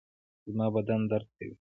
[0.49, 1.49] زما بدن درد کوي